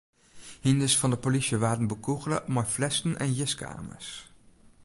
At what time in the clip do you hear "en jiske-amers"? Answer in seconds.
3.23-4.07